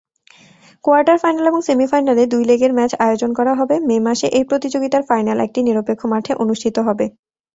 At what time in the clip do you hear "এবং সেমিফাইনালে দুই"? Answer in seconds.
1.47-2.43